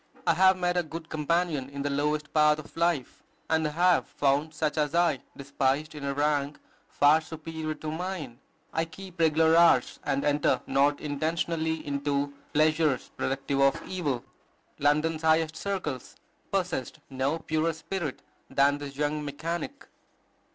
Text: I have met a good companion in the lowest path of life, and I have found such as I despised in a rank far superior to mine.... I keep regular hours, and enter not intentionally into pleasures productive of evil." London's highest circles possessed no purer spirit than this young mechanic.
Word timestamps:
I 0.25 0.33
have 0.33 0.57
met 0.57 0.77
a 0.77 0.81
good 0.81 1.09
companion 1.09 1.69
in 1.69 1.83
the 1.83 1.89
lowest 1.91 2.33
path 2.33 2.57
of 2.57 2.75
life, 2.75 3.21
and 3.51 3.67
I 3.67 3.71
have 3.73 4.07
found 4.07 4.51
such 4.51 4.75
as 4.75 4.95
I 4.95 5.19
despised 5.37 5.93
in 5.93 6.03
a 6.03 6.15
rank 6.15 6.59
far 6.89 7.21
superior 7.21 7.75
to 7.75 7.91
mine.... 7.91 8.39
I 8.73 8.85
keep 8.85 9.19
regular 9.19 9.55
hours, 9.55 9.99
and 10.03 10.25
enter 10.25 10.59
not 10.65 10.99
intentionally 10.99 11.85
into 11.85 12.33
pleasures 12.51 13.11
productive 13.15 13.59
of 13.61 13.79
evil." 13.87 14.25
London's 14.79 15.21
highest 15.21 15.55
circles 15.55 16.15
possessed 16.51 16.97
no 17.11 17.37
purer 17.37 17.71
spirit 17.71 18.23
than 18.49 18.79
this 18.79 18.95
young 18.95 19.23
mechanic. 19.23 19.85